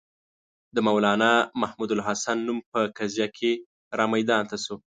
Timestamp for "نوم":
2.47-2.59